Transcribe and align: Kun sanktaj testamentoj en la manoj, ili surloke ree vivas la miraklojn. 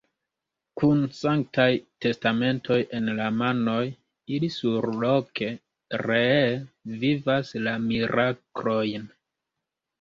Kun 0.81 1.01
sanktaj 1.17 1.67
testamentoj 2.05 2.77
en 3.01 3.11
la 3.19 3.27
manoj, 3.43 3.77
ili 4.39 4.51
surloke 4.57 5.53
ree 6.05 6.51
vivas 7.07 7.57
la 7.69 7.79
miraklojn. 7.89 9.11